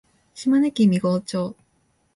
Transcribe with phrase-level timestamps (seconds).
[0.33, 1.55] 島根県美郷町